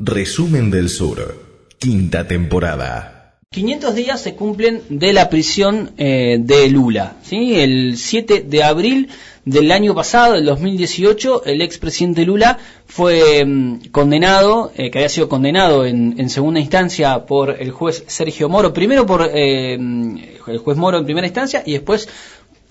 Resumen 0.00 0.70
del 0.70 0.90
Sur, 0.90 1.34
quinta 1.80 2.28
temporada. 2.28 3.34
500 3.50 3.96
días 3.96 4.20
se 4.20 4.36
cumplen 4.36 4.82
de 4.88 5.12
la 5.12 5.28
prisión 5.28 5.90
eh, 5.98 6.36
de 6.38 6.68
Lula. 6.68 7.16
¿sí? 7.22 7.56
El 7.56 7.96
7 7.96 8.44
de 8.46 8.62
abril 8.62 9.08
del 9.44 9.72
año 9.72 9.96
pasado, 9.96 10.34
del 10.34 10.44
2018, 10.44 11.46
el 11.46 11.62
expresidente 11.62 12.24
Lula 12.24 12.58
fue 12.86 13.44
mm, 13.44 13.88
condenado, 13.90 14.70
eh, 14.76 14.92
que 14.92 14.98
había 14.98 15.08
sido 15.08 15.28
condenado 15.28 15.84
en, 15.84 16.14
en, 16.16 16.30
segunda 16.30 16.60
instancia 16.60 17.26
por 17.26 17.60
el 17.60 17.72
juez 17.72 18.04
Sergio 18.06 18.48
Moro, 18.48 18.72
primero 18.72 19.04
por 19.04 19.28
eh, 19.34 19.74
el 19.74 20.58
juez 20.58 20.76
Moro 20.76 20.98
en 20.98 21.06
primera 21.06 21.26
instancia 21.26 21.64
y 21.66 21.72
después 21.72 22.08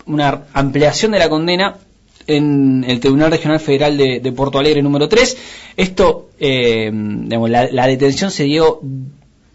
una 0.06 0.44
ampliación 0.54 1.12
de 1.12 1.20
la 1.20 1.28
condena 1.28 1.76
en 2.28 2.86
el 2.88 3.00
Tribunal 3.00 3.32
Regional 3.32 3.60
Federal 3.60 3.98
de, 3.98 4.20
de 4.20 4.32
Porto 4.32 4.60
Alegre 4.60 4.82
número 4.82 5.08
3. 5.08 5.38
Esto, 5.78 6.30
eh, 6.40 6.92
la, 6.92 7.88
detención 7.88 8.32
se 8.32 8.44
dio 8.44 8.82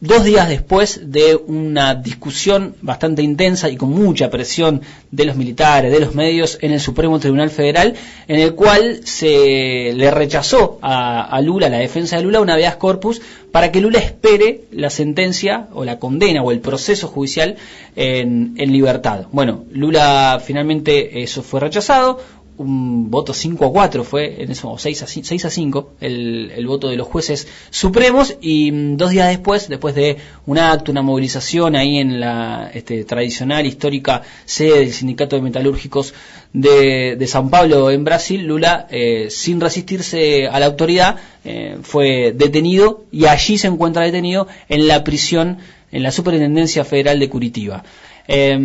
dos 0.02 0.24
días 0.24 0.48
después 0.48 1.12
de 1.12 1.36
una 1.36 1.94
discusión 1.94 2.74
bastante 2.82 3.22
intensa 3.22 3.70
y 3.70 3.76
con 3.76 3.90
mucha 3.90 4.30
presión 4.30 4.82
de 5.12 5.24
los 5.24 5.36
militares, 5.36 5.92
de 5.92 6.00
los 6.00 6.14
medios 6.16 6.58
en 6.60 6.72
el 6.72 6.80
Supremo 6.80 7.20
Tribunal 7.20 7.50
Federal, 7.50 7.94
en 8.26 8.40
el 8.40 8.54
cual 8.54 9.02
se 9.04 9.92
le 9.94 10.10
rechazó 10.10 10.78
a, 10.82 11.40
Lula, 11.40 11.68
la 11.68 11.78
defensa 11.78 12.16
de 12.16 12.24
Lula, 12.24 12.40
una 12.40 12.54
habeas 12.54 12.76
corpus 12.76 13.22
para 13.52 13.70
que 13.70 13.80
Lula 13.80 14.00
espere 14.00 14.62
la 14.72 14.90
sentencia 14.90 15.68
o 15.72 15.84
la 15.84 16.00
condena 16.00 16.42
o 16.42 16.50
el 16.50 16.58
proceso 16.58 17.06
judicial 17.06 17.56
en, 17.94 18.54
en 18.56 18.72
libertad. 18.72 19.26
Bueno, 19.30 19.66
Lula 19.70 20.42
finalmente 20.44 21.22
eso 21.22 21.44
fue 21.44 21.60
rechazado, 21.60 22.18
un 22.58 23.10
voto 23.10 23.32
5 23.32 23.66
a 23.66 23.72
4 23.72 24.04
fue, 24.04 24.42
en 24.42 24.50
eso, 24.50 24.76
6 24.76 25.02
a, 25.02 25.06
6 25.06 25.44
a 25.44 25.50
5, 25.50 25.92
el, 26.00 26.52
el, 26.54 26.66
voto 26.66 26.88
de 26.88 26.96
los 26.96 27.08
jueces 27.08 27.48
supremos 27.70 28.36
y 28.40 28.70
mm, 28.70 28.96
dos 28.96 29.10
días 29.10 29.28
después, 29.28 29.68
después 29.68 29.94
de 29.94 30.18
un 30.46 30.58
acto, 30.58 30.92
una 30.92 31.02
movilización 31.02 31.76
ahí 31.76 31.98
en 31.98 32.20
la 32.20 32.70
este, 32.74 33.04
tradicional, 33.04 33.66
histórica 33.66 34.22
sede 34.44 34.80
del 34.80 34.92
Sindicato 34.92 35.36
de 35.36 35.42
Metalúrgicos 35.42 36.14
de, 36.52 37.16
de 37.16 37.26
San 37.26 37.48
Pablo 37.48 37.90
en 37.90 38.04
Brasil, 38.04 38.44
Lula, 38.44 38.86
eh, 38.90 39.28
sin 39.30 39.60
resistirse 39.60 40.46
a 40.46 40.60
la 40.60 40.66
autoridad, 40.66 41.16
eh, 41.44 41.78
fue 41.82 42.32
detenido 42.36 43.04
y 43.10 43.26
allí 43.26 43.56
se 43.56 43.68
encuentra 43.68 44.04
detenido 44.04 44.46
en 44.68 44.88
la 44.88 45.04
prisión, 45.04 45.58
en 45.90 46.02
la 46.02 46.12
Superintendencia 46.12 46.84
Federal 46.84 47.18
de 47.18 47.28
Curitiba. 47.28 47.82
Eh, 48.28 48.58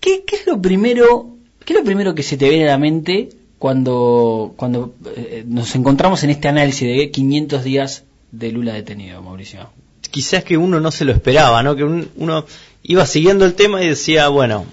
¿qué, 0.00 0.24
¿Qué 0.24 0.36
es 0.36 0.46
lo 0.46 0.60
primero 0.60 1.37
¿Qué 1.68 1.74
es 1.74 1.80
lo 1.80 1.84
primero 1.84 2.14
que 2.14 2.22
se 2.22 2.38
te 2.38 2.48
viene 2.48 2.64
a 2.64 2.72
la 2.72 2.78
mente 2.78 3.28
cuando, 3.58 4.54
cuando 4.56 4.94
eh, 5.14 5.44
nos 5.46 5.74
encontramos 5.74 6.24
en 6.24 6.30
este 6.30 6.48
análisis 6.48 6.88
de 6.88 7.10
500 7.10 7.62
días 7.62 8.04
de 8.32 8.52
Lula 8.52 8.72
detenido, 8.72 9.20
Mauricio? 9.20 9.68
Quizás 10.10 10.44
que 10.44 10.56
uno 10.56 10.80
no 10.80 10.90
se 10.90 11.04
lo 11.04 11.12
esperaba, 11.12 11.62
¿no? 11.62 11.76
Que 11.76 11.84
un, 11.84 12.08
uno 12.16 12.46
iba 12.84 13.04
siguiendo 13.04 13.44
el 13.44 13.52
tema 13.52 13.82
y 13.82 13.88
decía, 13.88 14.28
bueno, 14.28 14.64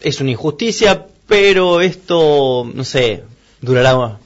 es 0.00 0.20
una 0.20 0.32
injusticia, 0.32 1.06
pero 1.28 1.80
esto, 1.82 2.68
no 2.74 2.82
sé, 2.82 3.22
durará 3.60 4.18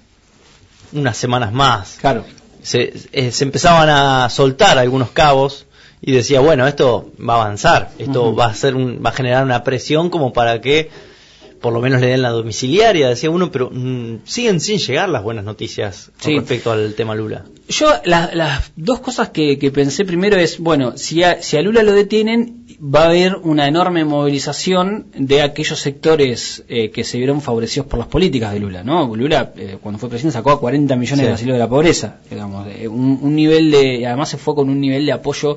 unas 0.94 1.16
semanas 1.18 1.52
más. 1.52 1.98
Claro. 2.00 2.24
Se, 2.62 2.94
eh, 3.12 3.32
se 3.32 3.44
empezaban 3.44 3.90
a 3.90 4.30
soltar 4.30 4.78
algunos 4.78 5.10
cabos 5.10 5.66
y 6.00 6.12
decía, 6.12 6.40
bueno, 6.40 6.66
esto 6.66 7.12
va 7.20 7.34
a 7.34 7.42
avanzar, 7.42 7.90
esto 7.98 8.30
uh 8.30 8.32
-huh. 8.32 8.40
va 8.40 8.46
a 8.46 8.54
ser 8.54 8.76
un, 8.76 9.02
va 9.04 9.10
a 9.10 9.12
generar 9.12 9.44
una 9.44 9.62
presión 9.62 10.08
como 10.08 10.32
para 10.32 10.62
que 10.62 10.88
por 11.64 11.72
lo 11.72 11.80
menos 11.80 12.02
le 12.02 12.08
den 12.08 12.20
la 12.20 12.28
domiciliaria, 12.28 13.08
decía 13.08 13.30
uno, 13.30 13.50
pero 13.50 13.70
mmm, 13.72 14.18
siguen 14.24 14.60
sin 14.60 14.76
llegar 14.76 15.08
las 15.08 15.22
buenas 15.22 15.46
noticias 15.46 16.10
con 16.20 16.32
sí. 16.32 16.36
respecto 16.36 16.70
al 16.70 16.92
tema 16.92 17.14
Lula. 17.14 17.46
Yo 17.70 17.90
las 18.04 18.34
la 18.34 18.62
dos 18.76 19.00
cosas 19.00 19.30
que, 19.30 19.58
que, 19.58 19.70
pensé 19.70 20.04
primero 20.04 20.36
es, 20.36 20.58
bueno, 20.58 20.98
si 20.98 21.22
a, 21.22 21.40
si 21.40 21.56
a 21.56 21.62
Lula 21.62 21.82
lo 21.82 21.92
detienen, 21.92 22.66
va 22.82 23.04
a 23.04 23.06
haber 23.06 23.36
una 23.36 23.66
enorme 23.66 24.04
movilización 24.04 25.06
de 25.16 25.40
aquellos 25.40 25.80
sectores 25.80 26.64
eh, 26.68 26.90
que 26.90 27.02
se 27.02 27.16
vieron 27.16 27.40
favorecidos 27.40 27.86
por 27.86 27.98
las 27.98 28.08
políticas 28.08 28.52
de 28.52 28.60
Lula, 28.60 28.84
¿no? 28.84 29.16
Lula, 29.16 29.54
eh, 29.56 29.78
cuando 29.80 29.98
fue 29.98 30.10
presidente, 30.10 30.34
sacó 30.34 30.50
a 30.50 30.60
40 30.60 30.94
millones 30.96 31.20
sí. 31.20 31.26
de 31.26 31.32
asilo 31.32 31.54
de 31.54 31.60
la 31.60 31.68
pobreza, 31.70 32.18
digamos, 32.28 32.68
eh, 32.68 32.88
un, 32.88 33.20
un 33.22 33.34
nivel 33.34 33.70
de, 33.70 34.06
además 34.06 34.28
se 34.28 34.36
fue 34.36 34.54
con 34.54 34.68
un 34.68 34.78
nivel 34.78 35.06
de 35.06 35.12
apoyo 35.12 35.56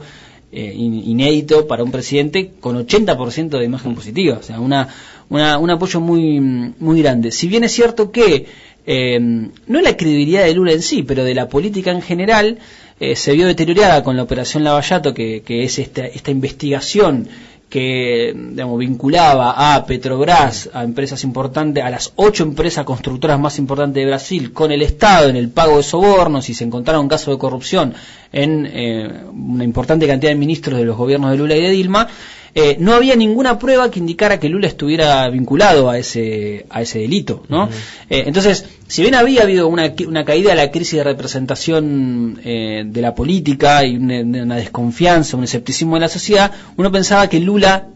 eh, 0.52 0.74
inédito 0.75 1.68
para 1.68 1.84
un 1.84 1.91
presidente 1.91 2.53
con 2.59 2.78
80% 2.78 3.50
de 3.59 3.66
imagen 3.66 3.96
positiva, 3.96 4.38
o 4.40 4.44
sea, 4.44 4.59
una, 4.59 4.88
una, 5.30 5.58
un 5.58 5.69
apoyo 5.69 6.00
muy, 6.00 6.40
muy 6.40 7.02
grande. 7.02 7.31
Si 7.31 7.47
bien 7.47 7.63
es 7.63 7.72
cierto 7.74 8.12
que 8.12 8.46
eh, 8.85 9.19
no 9.19 9.81
la 9.81 9.97
credibilidad 9.97 10.46
de 10.46 10.53
Lula 10.53 10.72
en 10.72 10.81
sí, 10.81 11.03
pero 11.03 11.24
de 11.25 11.35
la 11.35 11.50
política 11.50 11.91
en 11.91 12.02
general, 12.02 12.59
eh, 13.00 13.16
se 13.16 13.34
vio 13.34 13.46
deteriorada 13.46 14.03
con 14.03 14.16
la 14.16 14.24
operación 14.24 14.63
Lavallato, 14.63 15.13
que, 15.13 15.41
que 15.41 15.63
es 15.63 15.78
esta, 15.80 16.06
esta 16.06 16.31
investigación 16.31 17.28
que 17.69 18.33
digamos, 18.33 18.79
vinculaba 18.79 19.75
a 19.75 19.85
Petrobras, 19.85 20.69
a 20.73 20.83
empresas 20.83 21.23
importantes, 21.23 21.83
a 21.83 21.89
las 21.89 22.13
ocho 22.16 22.44
empresas 22.44 22.85
constructoras 22.85 23.39
más 23.39 23.59
importantes 23.59 24.01
de 24.01 24.07
Brasil, 24.07 24.53
con 24.53 24.72
el 24.72 24.81
Estado 24.81 25.29
en 25.29 25.35
el 25.35 25.50
pago 25.50 25.78
de 25.78 25.83
sobornos 25.83 26.50
y 26.50 26.53
se 26.53 26.63
encontraron 26.63 27.07
casos 27.07 27.35
de 27.35 27.39
corrupción 27.39 27.94
en 28.31 28.66
eh, 28.72 29.23
una 29.33 29.63
importante 29.63 30.07
cantidad 30.07 30.31
de 30.31 30.38
ministros 30.38 30.79
de 30.79 30.85
los 30.85 30.95
gobiernos 30.95 31.31
de 31.31 31.38
Lula 31.38 31.55
y 31.57 31.61
de 31.61 31.72
Dilma, 31.72 32.07
eh, 32.59 32.75
no 32.79 32.94
había 32.95 33.16
ninguna 33.16 33.59
prueba 33.59 33.91
que 33.91 34.00
indicara 34.00 34.40
que 34.40 34.50
Lula 34.50 34.66
estuviera 34.66 35.29
vinculado 35.29 35.91
a 35.91 36.00
ese, 36.00 36.66
a 36.72 36.81
ese 36.81 36.97
delito, 36.97 37.44
¿no? 37.50 37.66
Uh 37.66 37.68
-huh. 37.68 37.72
eh, 38.09 38.23
entonces, 38.25 38.66
si 38.88 39.03
bien 39.03 39.13
había 39.13 39.44
habido 39.44 39.68
una, 39.68 39.94
una 40.07 40.25
caída 40.25 40.50
de 40.50 40.56
la 40.56 40.72
crisis 40.72 40.97
de 40.97 41.03
representación 41.03 42.41
eh, 42.44 42.84
de 42.84 43.01
la 43.01 43.13
política 43.13 43.85
y 43.85 43.97
una, 43.97 44.22
una, 44.22 44.56
desconfianza, 44.56 45.38
un 45.38 45.44
escepticismo 45.44 45.97
de 45.97 46.01
la 46.01 46.09
sociedad, 46.09 46.51
uno 46.78 46.91
pensaba 46.91 47.29
que 47.29 47.40
Lula 47.40 47.90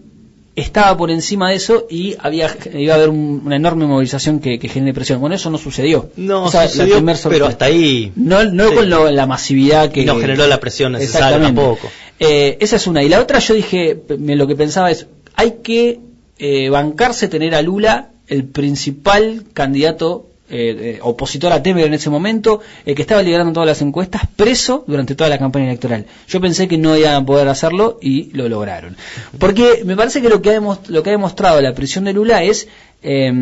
estaba 0.55 0.95
por 0.95 1.09
encima 1.09 1.49
de 1.49 1.55
eso 1.55 1.87
y 1.89 2.15
había 2.19 2.55
iba 2.73 2.93
a 2.93 2.97
haber 2.97 3.09
un, 3.09 3.41
una 3.43 3.55
enorme 3.55 3.87
movilización 3.87 4.39
que, 4.39 4.59
que 4.59 4.67
genere 4.67 4.93
presión. 4.93 5.19
Bueno, 5.19 5.35
eso 5.35 5.49
no 5.49 5.57
sucedió. 5.57 6.11
No, 6.17 6.51
sucedió, 6.51 7.03
pero 7.29 7.47
hasta 7.47 7.65
ahí. 7.65 8.11
No, 8.15 8.43
no 8.43 8.69
sí. 8.69 8.75
con 8.75 8.89
lo, 8.91 9.09
la 9.09 9.25
masividad 9.25 9.91
que. 9.91 10.05
No 10.05 10.17
generó 10.17 10.45
la 10.45 10.59
presión 10.59 10.91
necesaria 10.91 11.41
tampoco. 11.41 11.89
Eh, 12.23 12.57
esa 12.59 12.75
es 12.75 12.85
una. 12.85 13.01
Y 13.01 13.09
la 13.09 13.19
otra, 13.19 13.39
yo 13.39 13.55
dije, 13.55 13.99
lo 14.07 14.45
que 14.45 14.55
pensaba 14.55 14.91
es, 14.91 15.07
hay 15.33 15.57
que 15.63 15.99
eh, 16.37 16.69
bancarse 16.69 17.27
tener 17.27 17.55
a 17.55 17.63
Lula 17.63 18.09
el 18.27 18.45
principal 18.45 19.45
candidato 19.53 20.27
eh, 20.47 20.99
opositor 21.01 21.51
a 21.51 21.63
Temer 21.63 21.87
en 21.87 21.95
ese 21.95 22.11
momento, 22.11 22.61
el 22.85 22.93
que 22.93 23.01
estaba 23.01 23.23
liderando 23.23 23.53
todas 23.53 23.65
las 23.65 23.81
encuestas, 23.81 24.21
preso 24.35 24.83
durante 24.85 25.15
toda 25.15 25.31
la 25.31 25.39
campaña 25.39 25.65
electoral. 25.65 26.05
Yo 26.27 26.39
pensé 26.39 26.67
que 26.67 26.77
no 26.77 26.95
iban 26.95 27.15
a 27.15 27.25
poder 27.25 27.47
hacerlo 27.47 27.97
y 27.99 28.31
lo 28.33 28.47
lograron. 28.47 28.95
Porque 29.39 29.81
me 29.83 29.95
parece 29.95 30.21
que 30.21 30.29
lo 30.29 30.43
que 30.43 30.51
ha, 30.51 30.59
lo 30.59 31.03
que 31.03 31.09
ha 31.09 31.13
demostrado 31.13 31.59
la 31.59 31.73
prisión 31.73 32.03
de 32.03 32.13
Lula 32.13 32.43
es, 32.43 32.67
eh, 33.01 33.33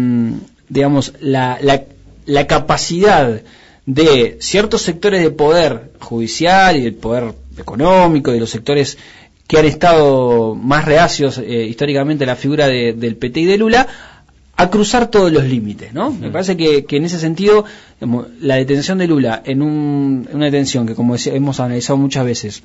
digamos, 0.70 1.16
la, 1.20 1.58
la, 1.62 1.84
la 2.26 2.48
capacidad 2.48 3.42
de 3.90 4.38
ciertos 4.40 4.84
sectores 4.84 5.24
de 5.24 5.32
poder 5.32 5.94
judicial 6.00 6.78
y 6.78 6.82
del 6.82 6.94
poder 6.94 7.34
económico 7.58 8.30
y 8.30 8.36
de 8.36 8.40
los 8.40 8.52
sectores 8.52 9.00
que 9.48 9.58
han 9.58 9.66
estado 9.66 10.54
más 10.54 10.86
reacios 10.86 11.40
eh, 11.40 11.66
históricamente 11.66 12.24
a 12.24 12.28
la 12.28 12.36
figura 12.36 12.68
de, 12.68 12.94
del 12.94 13.16
PT 13.16 13.40
y 13.40 13.46
de 13.46 13.58
Lula 13.58 13.88
a 14.56 14.70
cruzar 14.70 15.10
todos 15.10 15.32
los 15.32 15.44
límites, 15.44 15.92
¿no? 15.92 16.12
Me 16.12 16.30
parece 16.30 16.56
que, 16.56 16.86
que 16.86 16.98
en 16.98 17.06
ese 17.06 17.18
sentido 17.18 17.66
digamos, 18.00 18.28
la 18.40 18.58
detención 18.58 19.00
de 19.00 19.08
Lula 19.08 19.42
en 19.44 19.64
un, 19.64 20.30
una 20.34 20.46
detención 20.46 20.86
que 20.86 20.94
como 20.94 21.16
hemos 21.26 21.60
analizado 21.60 21.98
muchas 21.98 22.26
veces 22.26 22.64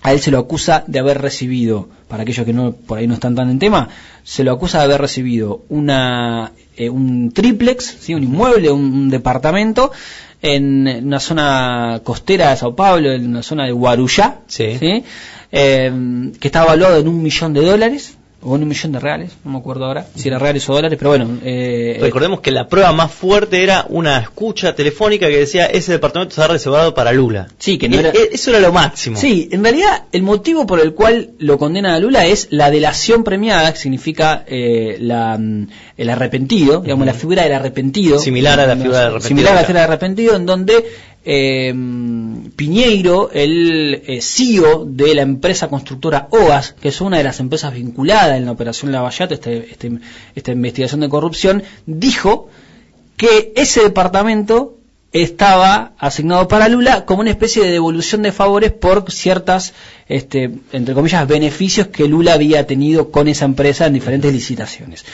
a 0.00 0.12
él 0.12 0.20
se 0.20 0.30
lo 0.30 0.38
acusa 0.38 0.84
de 0.86 1.00
haber 1.00 1.20
recibido, 1.20 1.88
para 2.08 2.22
aquellos 2.22 2.46
que 2.46 2.54
no 2.54 2.72
por 2.72 2.96
ahí 2.96 3.06
no 3.06 3.14
están 3.14 3.34
tan 3.34 3.50
en 3.50 3.58
tema, 3.58 3.90
se 4.24 4.42
lo 4.42 4.52
acusa 4.52 4.78
de 4.78 4.84
haber 4.84 5.02
recibido 5.02 5.64
una 5.68 6.52
eh, 6.78 6.88
un 6.88 7.32
triplex, 7.32 7.96
¿sí? 8.00 8.14
un 8.14 8.22
inmueble, 8.22 8.70
un, 8.70 8.84
un 8.84 9.10
departamento 9.10 9.92
en 10.54 11.06
una 11.06 11.20
zona 11.20 12.00
costera 12.04 12.50
de 12.50 12.56
Sao 12.56 12.74
Paulo, 12.74 13.12
en 13.12 13.26
una 13.26 13.42
zona 13.42 13.64
de 13.64 13.72
Guarujá, 13.72 14.38
sí. 14.46 14.76
¿sí? 14.78 15.04
Eh, 15.52 16.32
que 16.40 16.48
está 16.48 16.64
evaluado 16.64 16.98
en 16.98 17.08
un 17.08 17.22
millón 17.22 17.52
de 17.52 17.64
dólares, 17.64 18.15
o 18.46 18.52
un 18.54 18.68
millón 18.68 18.92
de 18.92 19.00
reales, 19.00 19.32
no 19.44 19.50
me 19.50 19.58
acuerdo 19.58 19.86
ahora 19.86 20.06
si 20.14 20.28
era 20.28 20.38
reales 20.38 20.68
o 20.68 20.74
dólares, 20.74 20.96
pero 20.96 21.10
bueno. 21.10 21.38
Eh, 21.42 21.98
Recordemos 22.00 22.40
que 22.40 22.52
la 22.52 22.68
prueba 22.68 22.92
más 22.92 23.10
fuerte 23.10 23.62
era 23.62 23.86
una 23.88 24.18
escucha 24.18 24.74
telefónica 24.76 25.26
que 25.26 25.38
decía 25.38 25.66
ese 25.66 25.92
departamento 25.92 26.30
está 26.30 26.46
reservado 26.46 26.94
para 26.94 27.12
Lula. 27.12 27.48
Sí, 27.58 27.76
que 27.76 27.88
no 27.88 27.96
y, 27.96 27.98
era... 27.98 28.10
Eso 28.10 28.50
era 28.50 28.60
lo 28.60 28.72
máximo. 28.72 29.16
Sí, 29.16 29.48
en 29.50 29.64
realidad 29.64 30.04
el 30.12 30.22
motivo 30.22 30.64
por 30.64 30.78
el 30.78 30.94
cual 30.94 31.30
lo 31.38 31.58
condenan 31.58 31.92
a 31.92 31.98
Lula 31.98 32.26
es 32.26 32.46
la 32.50 32.70
delación 32.70 33.24
premiada, 33.24 33.72
que 33.72 33.78
significa 33.80 34.44
eh, 34.46 34.96
la, 35.00 35.40
el 35.96 36.08
arrepentido, 36.10 36.82
digamos, 36.82 37.02
uh 37.02 37.10
-huh. 37.10 37.12
la 37.12 37.18
figura 37.18 37.42
del 37.42 37.52
arrepentido. 37.52 38.20
Similar 38.20 38.60
a 38.60 38.66
la 38.68 38.76
figura 38.76 38.98
del 38.98 39.06
arrepentido. 39.08 39.28
Similar 39.28 39.52
a 39.52 39.56
la 39.56 39.66
figura 39.66 39.80
del 39.82 39.90
arrepentido, 39.90 40.36
en 40.36 40.46
donde 40.46 40.84
eh, 41.26 41.74
Piñeiro, 42.54 43.30
el 43.32 44.02
eh, 44.06 44.20
CEO 44.22 44.84
de 44.86 45.14
la 45.16 45.22
empresa 45.22 45.68
constructora 45.68 46.28
OAS, 46.30 46.72
que 46.80 46.88
es 46.88 47.00
una 47.00 47.18
de 47.18 47.24
las 47.24 47.40
empresas 47.40 47.74
vinculadas 47.74 48.36
en 48.36 48.44
la 48.44 48.52
operación 48.52 48.92
Lavallato, 48.92 49.34
este, 49.34 49.70
este, 49.70 49.90
esta 50.36 50.52
investigación 50.52 51.00
de 51.00 51.08
corrupción, 51.08 51.64
dijo 51.84 52.48
que 53.16 53.52
ese 53.56 53.82
departamento 53.82 54.76
estaba 55.12 55.92
asignado 55.98 56.46
para 56.46 56.68
Lula 56.68 57.04
como 57.06 57.22
una 57.22 57.30
especie 57.30 57.64
de 57.64 57.72
devolución 57.72 58.22
de 58.22 58.30
favores 58.30 58.70
por 58.70 59.10
ciertas, 59.10 59.74
este, 60.08 60.50
entre 60.72 60.94
comillas, 60.94 61.26
beneficios 61.26 61.88
que 61.88 62.06
Lula 62.06 62.34
había 62.34 62.66
tenido 62.68 63.10
con 63.10 63.26
esa 63.26 63.46
empresa 63.46 63.86
en 63.86 63.94
diferentes 63.94 64.32
licitaciones. 64.32 65.04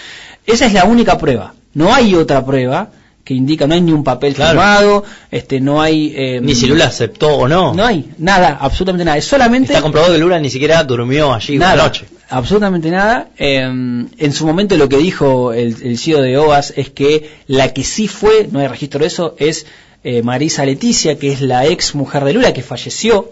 Esa 0.47 0.67
es 0.67 0.75
la 0.75 0.85
única 0.85 1.17
prueba. 1.17 1.55
No 1.73 1.94
hay 1.94 2.15
otra 2.15 2.44
prueba 2.44 2.91
que 3.24 3.34
indica, 3.34 3.66
no 3.66 3.74
hay 3.74 3.80
ni 3.80 3.92
un 3.92 4.02
papel 4.02 4.34
Claro. 4.34 4.50
firmado, 4.50 5.04
este, 5.30 5.60
no 5.60 5.80
hay... 5.80 6.12
eh, 6.16 6.40
Ni 6.42 6.54
si 6.56 6.66
Lula 6.66 6.86
aceptó 6.86 7.28
o 7.36 7.46
no. 7.48 7.72
No 7.72 7.84
hay 7.84 8.10
nada, 8.19 8.58
absolutamente 8.60 9.04
nada. 9.04 9.16
Es 9.19 9.24
solamente... 9.26 9.72
Está 9.72 9.82
comprobado 9.82 10.12
que 10.12 10.19
Lula 10.19 10.40
ni 10.40 10.50
siquiera 10.50 10.82
durmió 10.82 11.32
allí 11.32 11.56
una 11.56 11.69
Nada, 11.69 11.84
noche. 11.84 12.06
absolutamente 12.28 12.90
nada. 12.90 13.28
Eh, 13.38 13.60
en 13.62 14.32
su 14.32 14.44
momento 14.46 14.76
lo 14.76 14.88
que 14.88 14.96
dijo 14.98 15.52
el, 15.52 15.76
el 15.82 15.98
CEO 15.98 16.20
de 16.20 16.36
OAS 16.36 16.72
es 16.76 16.90
que 16.90 17.30
la 17.46 17.72
que 17.72 17.84
sí 17.84 18.08
fue, 18.08 18.48
no 18.50 18.58
hay 18.58 18.66
registro 18.66 18.98
de 19.00 19.06
eso, 19.06 19.36
es 19.38 19.66
eh, 20.04 20.20
Marisa 20.22 20.64
Leticia, 20.66 21.16
que 21.16 21.30
es 21.30 21.40
la 21.42 21.64
ex 21.66 21.94
mujer 21.94 22.24
de 22.24 22.32
Lula, 22.32 22.52
que 22.52 22.62
falleció. 22.62 23.30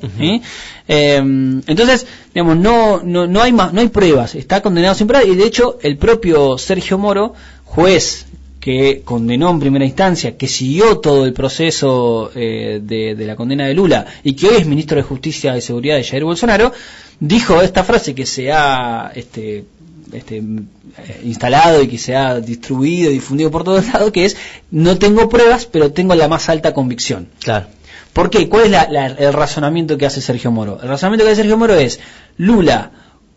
Eh, 0.87 1.17
entonces, 1.17 2.07
digamos, 2.33 2.57
no, 2.59 3.01
no, 3.03 3.27
no 3.27 3.43
hay 3.43 3.53
más, 3.53 3.73
no 3.73 3.81
hay 3.81 3.89
pruebas, 3.89 4.37
está 4.37 4.61
condenado 4.63 4.95
sin 4.95 5.09
pruebas, 5.09 5.29
y 5.29 5.35
de 5.35 5.47
hecho 5.47 5.79
el 5.83 5.97
propio 5.99 6.59
Sergio 6.59 6.97
Moro, 6.97 7.35
juez 7.65 8.27
que 8.61 9.01
condenó 9.05 9.51
en 9.51 9.59
primera 9.59 9.85
instancia, 9.87 10.37
que 10.37 10.47
siguió 10.47 10.99
todo 10.99 11.25
el 11.25 11.33
proceso 11.33 12.31
eh, 12.35 12.81
de, 12.83 13.15
de 13.15 13.27
la 13.27 13.35
condena 13.35 13.67
de 13.67 13.73
Lula 13.75 14.05
y 14.23 14.35
que 14.35 14.49
hoy 14.49 14.57
es 14.59 14.67
ministro 14.67 14.97
de 14.99 15.03
Justicia 15.03 15.57
y 15.57 15.63
Seguridad 15.63 15.97
de 15.97 16.05
Jair 16.05 16.25
Bolsonaro, 16.25 16.73
dijo 17.19 17.63
esta 17.63 17.85
frase 17.85 18.15
que 18.15 18.27
se 18.27 18.53
ha 18.53 19.13
este, 19.15 19.65
este, 20.13 20.37
eh, 20.39 21.21
instalado 21.25 21.83
y 21.83 21.89
que 21.89 21.97
se 21.99 22.15
ha 22.15 22.39
distribuido 22.41 23.11
y 23.11 23.15
difundido 23.15 23.51
por 23.51 23.65
todos 23.65 23.87
lados, 23.93 24.11
que 24.13 24.27
es 24.27 24.37
no 24.71 24.99
tengo 24.99 25.29
pruebas, 25.31 25.65
pero 25.67 25.93
tengo 25.93 26.15
la 26.15 26.29
más 26.29 26.49
alta 26.51 26.75
convicción. 26.75 27.29
Claro. 27.41 27.67
¿Por 28.13 28.29
qué? 28.29 28.49
¿Cuál 28.49 28.65
es 28.65 28.71
la- 28.73 28.89
la- 28.91 29.07
el 29.07 29.33
razonamiento 29.33 29.97
que 29.97 30.05
hace 30.05 30.21
Sergio 30.21 30.51
Moro? 30.51 30.81
El 30.83 30.89
razonamiento 30.89 31.25
que 31.25 31.31
hace 31.33 31.41
Sergio 31.43 31.57
Moro 31.57 31.77
es, 31.77 31.99
Lula, 32.37 32.91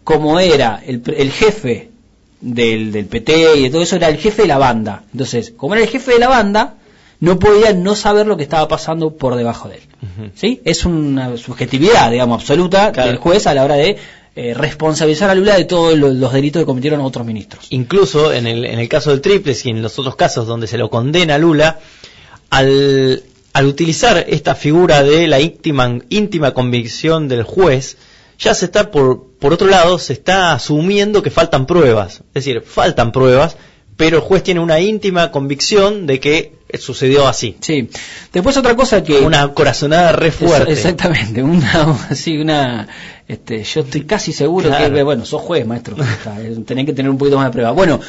como 0.03 0.39
era 0.39 0.81
el, 0.85 1.01
el 1.15 1.31
jefe 1.31 1.91
del, 2.43 2.91
del 2.91 3.05
PT 3.05 3.55
y 3.57 3.63
de 3.63 3.69
todo 3.69 3.81
eso, 3.81 3.95
era 3.95 4.09
el 4.09 4.17
jefe 4.17 4.43
de 4.43 4.47
la 4.49 4.57
banda. 4.57 5.03
Entonces, 5.11 5.53
como 5.55 5.73
era 5.73 5.83
el 5.83 5.89
jefe 5.89 6.13
de 6.13 6.19
la 6.19 6.27
banda, 6.29 6.75
no 7.19 7.39
podía 7.39 7.73
no 7.73 7.95
saber 7.95 8.27
lo 8.27 8.35
que 8.37 8.43
estaba 8.43 8.67
pasando 8.67 9.11
por 9.15 9.35
debajo 9.35 9.69
de 9.69 9.75
él. 9.75 9.81
¿Sí? 10.35 10.61
Es 10.65 10.85
una 10.85 11.37
subjetividad, 11.37 12.11
digamos, 12.11 12.41
absoluta 12.41 12.91
Claro. 12.91 13.09
del 13.09 13.17
juez 13.17 13.47
a 13.47 13.53
la 13.53 13.63
hora 13.63 13.75
de 13.75 13.97
eh, 14.35 14.53
responsabilizar 14.53 15.29
a 15.29 15.35
Lula 15.35 15.55
de 15.55 15.63
todos 15.65 15.97
los, 15.97 16.13
los 16.15 16.33
delitos 16.33 16.61
que 16.61 16.65
cometieron 16.65 16.99
otros 17.01 17.25
ministros. 17.25 17.67
Incluso 17.69 18.33
en 18.33 18.45
el, 18.47 18.65
en 18.65 18.79
el 18.79 18.89
caso 18.89 19.11
del 19.11 19.21
Triples 19.21 19.65
y 19.65 19.69
en 19.69 19.81
los 19.81 19.97
otros 19.99 20.15
casos 20.17 20.45
donde 20.47 20.67
se 20.67 20.77
lo 20.77 20.89
condena 20.89 21.35
a 21.35 21.37
Lula, 21.37 21.79
al, 22.49 23.23
al 23.53 23.65
utilizar 23.65 24.25
esta 24.27 24.55
figura 24.55 25.03
de 25.03 25.27
la 25.27 25.39
íntima, 25.39 25.99
íntima 26.09 26.51
convicción 26.53 27.27
del 27.27 27.43
juez, 27.43 27.97
ya 28.39 28.53
se 28.53 28.65
está, 28.65 28.91
por, 28.91 29.31
por 29.39 29.53
otro 29.53 29.67
lado, 29.67 29.97
se 29.99 30.13
está 30.13 30.53
asumiendo 30.53 31.21
que 31.23 31.29
faltan 31.29 31.65
pruebas. 31.65 32.15
Es 32.33 32.45
decir, 32.45 32.61
faltan 32.61 33.11
pruebas, 33.11 33.57
pero 33.97 34.17
el 34.17 34.23
juez 34.23 34.43
tiene 34.43 34.59
una 34.59 34.79
íntima 34.79 35.31
convicción 35.31 36.05
de 36.07 36.19
que 36.19 36.53
sucedió 36.79 37.27
así. 37.27 37.55
Sí. 37.61 37.89
Después 38.31 38.57
otra 38.57 38.75
cosa 38.75 39.03
que... 39.03 39.19
Una 39.19 39.53
corazonada 39.53 40.11
re 40.13 40.31
fuerte. 40.31 40.71
Ex- 40.71 40.79
Exactamente, 40.79 41.43
una, 41.43 42.09
sí, 42.15 42.37
una, 42.39 42.87
este, 43.27 43.63
yo 43.63 43.81
estoy 43.81 44.01
casi 44.05 44.33
seguro 44.33 44.69
Claro. 44.69 44.93
que, 44.95 45.03
bueno, 45.03 45.25
sos 45.25 45.41
juez, 45.41 45.65
maestro, 45.67 45.95
está, 46.01 46.41
eh, 46.41 46.55
tenés 46.65 46.85
que 46.87 46.93
tener 46.93 47.11
un 47.11 47.17
poquito 47.19 47.37
más 47.37 47.45
de 47.47 47.51
prueba. 47.51 47.71
Bueno, 47.71 47.99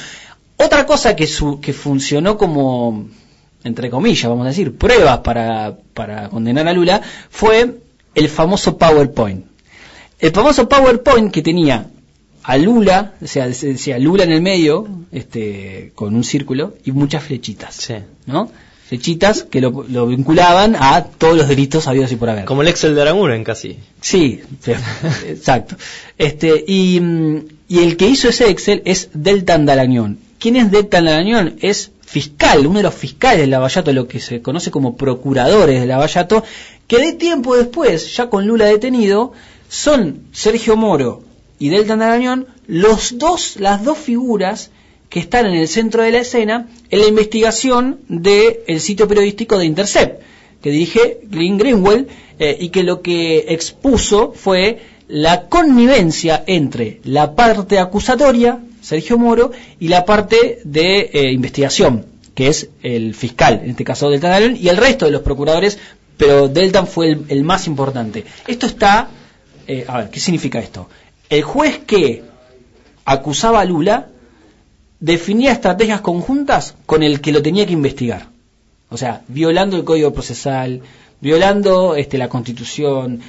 otra 0.57 0.87
cosa 0.87 1.15
que, 1.15 1.27
su, 1.27 1.61
que 1.61 1.75
funcionó 1.75 2.39
como, 2.39 3.07
entre 3.65 3.91
comillas, 3.91 4.29
vamos 4.31 4.47
a 4.47 4.49
decir, 4.49 4.77
pruebas 4.79 5.19
para, 5.19 5.77
para 5.93 6.31
condenar 6.31 6.67
a 6.67 6.73
Lula, 6.73 7.03
fue 7.29 7.81
el 8.15 8.29
famoso 8.31 8.79
PowerPoint. 8.79 9.45
El 10.25 10.31
famoso 10.31 10.67
PowerPoint 10.71 11.31
que 11.31 11.43
tenía 11.43 11.89
a 12.45 12.57
Lula, 12.57 13.13
o 13.21 13.27
sea, 13.27 13.47
decía 13.47 13.99
Lula 13.99 14.25
en 14.25 14.33
el 14.33 14.41
medio, 14.41 14.89
este, 15.13 15.93
con 15.95 16.17
un 16.17 16.25
círculo 16.25 16.77
y 16.83 16.93
muchas 16.93 17.25
flechitas. 17.25 17.75
Sí. 17.75 17.97
¿no? 18.25 18.51
Flechitas 18.89 19.43
que 19.43 19.61
lo, 19.61 19.85
lo 19.87 20.07
vinculaban 20.07 20.77
a 20.81 21.05
todos 21.05 21.37
los 21.37 21.47
delitos 21.47 21.89
habidos 21.89 22.11
y 22.11 22.17
por 22.17 22.31
haber. 22.31 22.47
Como 22.47 22.63
el 22.63 22.69
Excel 22.69 22.95
de 22.95 23.03
Aranguren 23.03 23.45
casi. 23.45 23.77
Sí, 24.01 24.41
sí, 24.61 24.73
exacto. 25.29 25.77
Este, 26.17 26.65
y, 26.67 27.03
y 27.69 27.81
el 27.81 27.99
que 27.99 28.09
hizo 28.09 28.31
ese 28.31 28.49
Excel 28.49 28.81
es 28.87 29.11
Deltan 29.13 29.67
Dalañón. 29.67 30.21
¿Quién 30.39 30.57
es 30.57 30.71
Deltan 30.71 31.05
Dalañón? 31.05 31.57
Es 31.61 31.91
fiscal, 32.01 32.67
uno 32.67 32.79
de 32.79 32.85
los 32.85 32.95
fiscales 32.95 33.41
de 33.41 33.47
Lavallato, 33.49 33.93
lo 33.93 34.09
que 34.09 34.21
se 34.21 34.41
conoce 34.41 34.71
como 34.71 34.97
procuradores 34.97 35.81
de 35.81 35.87
Lavallato, 35.87 36.45
que 36.87 36.99
de 36.99 37.13
tiempo 37.13 37.57
después, 37.57 38.17
ya 38.17 38.31
con 38.31 38.47
Lula 38.47 38.65
detenido, 38.65 39.35
son 39.75 40.29
Sergio 40.31 40.77
Moro 40.77 41.25
y 41.59 41.69
Deltan 41.69 41.99
Dalañón 41.99 42.47
los 42.69 43.19
dos, 43.19 43.57
las 43.59 43.83
dos 43.83 43.99
figuras 43.99 44.71
que 45.09 45.19
están 45.19 45.47
en 45.47 45.55
el 45.55 45.67
centro 45.67 46.05
de 46.05 46.13
la 46.13 46.21
escena 46.21 46.69
en 46.91 47.01
la 47.01 47.09
investigación 47.09 47.99
del 48.09 48.81
sitio 48.81 49.09
periodístico 49.09 49.59
de 49.59 49.67
Intercept, 49.67 50.23
que 50.63 50.71
dirige 50.71 51.19
Glenn 51.25 51.59
Greenwell, 51.59 52.07
eh, 52.39 52.57
y 52.59 52.69
que 52.69 52.85
lo 52.85 53.03
que 53.03 53.47
expuso 53.49 54.33
fue 54.33 54.81
la 55.09 55.49
connivencia 55.49 56.45
entre 56.47 57.01
la 57.03 57.35
parte 57.35 57.81
acusatoria, 57.81 58.61
Sergio 58.81 59.19
Moro, 59.19 59.51
y 59.81 59.89
la 59.89 60.05
parte 60.05 60.61
de 60.65 61.11
eh, 61.13 61.33
investigación, 61.33 62.07
que 62.35 62.47
es 62.47 62.69
el 62.83 63.15
fiscal, 63.15 63.61
en 63.65 63.71
este 63.71 63.85
caso 63.85 64.09
Deltan 64.09 64.33
Allen, 64.33 64.57
y 64.61 64.69
el 64.69 64.77
resto 64.77 65.05
de 65.05 65.13
los 65.13 65.23
procuradores, 65.23 65.79
pero 66.17 66.49
Deltan 66.49 66.87
fue 66.87 67.19
el 67.29 67.43
más 67.43 67.67
importante. 67.67 68.25
Esto 68.47 68.67
está, 68.67 69.11
eh, 69.67 69.85
a 69.87 69.99
ver, 69.99 70.11
¿qué 70.11 70.21
significa 70.21 70.59
esto? 70.59 70.89
El 71.29 71.43
juez 71.43 71.79
que 71.79 72.23
acusaba 73.05 73.61
a 73.61 73.65
Lula 73.65 74.09
definía 75.01 75.53
estrategias 75.53 76.01
conjuntas 76.01 76.75
con 76.87 77.03
el 77.03 77.21
que 77.21 77.33
lo 77.33 77.43
tenía 77.43 77.67
que 77.67 77.73
investigar. 77.73 78.29
O 78.91 78.97
sea, 78.97 79.23
violando 79.29 79.77
el 79.77 79.85
código 79.85 80.13
procesal, 80.13 80.83
violando 81.21 81.97
este, 81.97 82.19
la 82.19 82.29
constitución, 82.29 83.21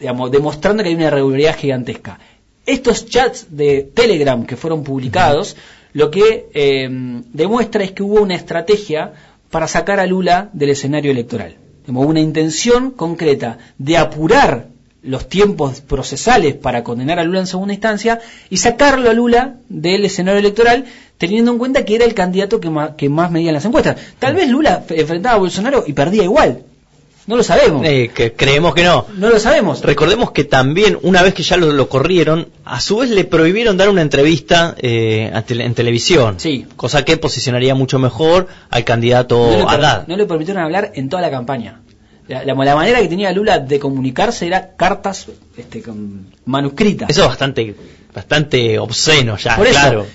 digamos, 0.00 0.30
demostrando 0.30 0.82
que 0.82 0.88
hay 0.88 0.94
una 0.94 1.06
irregularidad 1.06 1.56
gigantesca. 1.56 2.18
Estos 2.64 3.06
chats 3.06 3.46
de 3.50 3.90
Telegram 3.94 4.44
que 4.44 4.56
fueron 4.56 4.84
publicados, 4.84 5.56
lo 5.92 6.10
que 6.10 6.48
eh, 6.54 6.88
demuestra 7.32 7.82
es 7.82 7.92
que 7.92 8.02
hubo 8.02 8.20
una 8.22 8.36
estrategia 8.36 9.12
para 9.50 9.66
sacar 9.66 9.98
a 9.98 10.06
Lula 10.06 10.50
del 10.52 10.70
escenario 10.70 11.10
electoral. 11.10 11.56
Hubo 11.88 12.02
una 12.02 12.20
intención 12.20 12.92
concreta 12.92 13.58
de 13.78 13.96
apurar 13.96 14.68
los 15.02 15.28
tiempos 15.28 15.80
procesales 15.80 16.54
para 16.54 16.84
condenar 16.84 17.18
a 17.18 17.24
Lula 17.24 17.40
en 17.40 17.46
segunda 17.46 17.74
instancia 17.74 18.20
y 18.50 18.58
sacarlo 18.58 19.10
a 19.10 19.14
Lula 19.14 19.54
del 19.68 20.04
escenario 20.04 20.40
electoral 20.40 20.84
teniendo 21.18 21.52
en 21.52 21.58
cuenta 21.58 21.84
que 21.84 21.94
era 21.94 22.04
el 22.04 22.14
candidato 22.14 22.60
que 22.60 22.70
más, 22.70 22.92
que 22.96 23.08
más 23.08 23.30
medía 23.30 23.50
en 23.50 23.54
las 23.54 23.64
encuestas. 23.64 23.96
Tal 24.18 24.34
vez 24.34 24.48
Lula 24.48 24.84
enfrentaba 24.88 25.36
a 25.36 25.38
Bolsonaro 25.38 25.84
y 25.86 25.92
perdía 25.92 26.24
igual. 26.24 26.62
No 27.26 27.36
lo 27.36 27.42
sabemos. 27.42 27.86
Eh, 27.86 28.10
que 28.12 28.32
creemos 28.32 28.74
que 28.74 28.82
no. 28.82 29.06
No 29.16 29.28
lo 29.28 29.38
sabemos. 29.38 29.82
Recordemos 29.82 30.32
que 30.32 30.44
también, 30.44 30.98
una 31.02 31.22
vez 31.22 31.34
que 31.34 31.42
ya 31.42 31.56
lo, 31.56 31.72
lo 31.72 31.88
corrieron, 31.88 32.48
a 32.64 32.80
su 32.80 32.96
vez 32.96 33.10
le 33.10 33.24
prohibieron 33.24 33.76
dar 33.76 33.88
una 33.88 34.02
entrevista 34.02 34.74
eh, 34.78 35.30
en 35.48 35.74
televisión. 35.74 36.40
Sí. 36.40 36.66
Cosa 36.76 37.04
que 37.04 37.16
posicionaría 37.18 37.74
mucho 37.74 37.98
mejor 37.98 38.48
al 38.70 38.84
candidato 38.84 39.68
Haddad. 39.68 40.08
no 40.08 40.16
le 40.16 40.26
permitieron 40.26 40.62
hablar 40.62 40.92
en 40.94 41.08
toda 41.08 41.22
la 41.22 41.30
campaña. 41.30 41.79
La, 42.30 42.44
la- 42.44 42.54
la 42.64 42.74
manera 42.76 43.00
que 43.00 43.08
tenía 43.08 43.32
Lula 43.32 43.58
de 43.58 43.78
comunicarse 43.78 44.46
era 44.46 44.76
cartas 44.76 45.26
este, 45.56 45.82
con, 45.82 46.26
manuscritas. 46.46 47.10
Eso 47.10 47.22
es 47.22 47.28
bastante, 47.28 47.74
bastante 48.14 48.78
obsceno 48.78 49.36
ya, 49.36 49.56
Por 49.56 49.66
claro. 49.68 50.06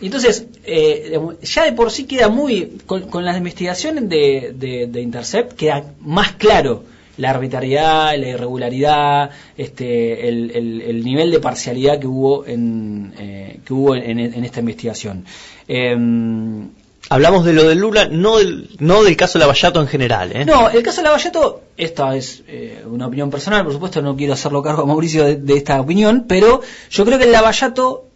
Entonces, 0.00 0.46
eh, 0.64 1.18
ya 1.42 1.64
de 1.64 1.72
por 1.72 1.90
sí 1.90 2.04
queda 2.04 2.28
muy, 2.28 2.78
con, 2.86 3.02
con 3.08 3.24
las 3.24 3.36
investigaciones 3.36 4.08
de, 4.08 4.52
de, 4.54 4.86
de 4.88 5.00
Intercept, 5.00 5.52
queda 5.54 5.84
más 6.00 6.32
claro 6.32 6.84
la 7.18 7.30
arbitrariedad, 7.30 8.16
la 8.18 8.28
irregularidad, 8.28 9.30
este, 9.56 10.28
el, 10.28 10.50
el- 10.54 10.80
el 10.82 11.04
nivel 11.04 11.30
de 11.30 11.38
parcialidad 11.40 11.98
que 12.00 12.06
hubo 12.06 12.44
en, 12.46 13.14
eh, 13.18 13.60
que 13.64 13.72
hubo 13.72 13.94
en, 13.94 14.18
en 14.18 14.44
esta 14.44 14.60
investigación. 14.60 15.24
Em, 15.68 16.68
Hablamos 17.08 17.44
de 17.44 17.52
lo 17.52 17.68
de 17.68 17.74
Lula, 17.74 18.08
no 18.10 18.38
del, 18.38 18.70
no 18.78 19.02
del 19.02 19.16
caso 19.16 19.38
Lavallato 19.38 19.80
en 19.80 19.86
general. 19.86 20.32
¿eh? 20.34 20.44
No, 20.44 20.70
el 20.70 20.82
caso 20.82 21.02
Lavallato, 21.02 21.62
esta 21.76 22.16
es 22.16 22.42
eh, 22.46 22.84
una 22.86 23.06
opinión 23.06 23.30
personal, 23.30 23.64
por 23.64 23.72
supuesto 23.72 24.00
no 24.00 24.16
quiero 24.16 24.32
hacerlo 24.32 24.62
cargo 24.62 24.82
a 24.82 24.86
Mauricio 24.86 25.24
de, 25.24 25.36
de 25.36 25.56
esta 25.56 25.80
opinión, 25.80 26.24
pero 26.28 26.60
yo 26.90 27.04
creo 27.04 27.18
que 27.18 27.24
el 27.24 27.32
Lavallato 27.32 28.06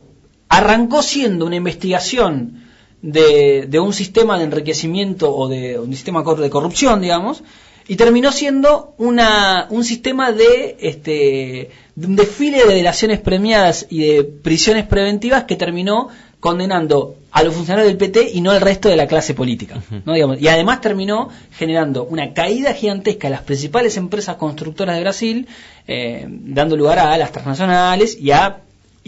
arrancó 0.49 1.03
siendo 1.03 1.47
una 1.47 1.57
investigación 1.57 2.67
de, 3.03 3.79
un 3.81 3.93
sistema 3.93 4.39
de 4.39 4.45
enriquecimiento 4.45 5.35
o 5.35 5.49
de 5.49 5.79
un 5.79 5.93
sistema 5.93 6.23
de 6.23 6.51
corrupción, 6.51 7.01
digamos, 7.01 7.43
y 7.89 7.97
terminó 7.97 8.33
siendo 8.33 8.95
una, 8.99 9.69
un 9.71 9.85
sistema 9.85 10.33
de, 10.33 10.77
este, 10.81 11.71
de 11.95 12.07
un 12.07 12.17
desfile 12.17 12.65
de 12.65 12.75
delaciones 12.75 13.21
premiadas 13.21 13.87
y 13.91 14.01
de 14.01 14.25
prisiones 14.25 14.87
preventivas 14.87 15.45
que 15.45 15.55
terminó 15.55 16.09
condenando 16.51 17.17
a 17.33 17.43
los 17.43 17.55
funcionarios 17.55 17.89
del 17.89 17.97
PT 17.99 18.31
y 18.35 18.41
no 18.41 18.51
al 18.53 18.61
resto 18.61 18.89
de 18.89 18.97
la 18.97 19.07
clase 19.09 19.35
política. 19.35 19.83
¿no? 20.05 20.13
Digamos, 20.15 20.41
y 20.41 20.47
además 20.49 20.81
terminó 20.81 21.29
generando 21.59 22.05
una 22.05 22.33
caída 22.33 22.73
gigantesca 22.73 23.27
de 23.29 23.33
las 23.33 23.43
principales 23.43 23.97
empresas 23.97 24.37
constructoras 24.37 24.95
de 24.97 25.03
Brasil, 25.03 25.47
eh, 25.89 26.25
dando 26.29 26.77
lugar 26.77 26.99
a 27.01 27.17
las 27.19 27.33
transnacionales 27.33 28.17
y 28.21 28.31
a 28.31 28.59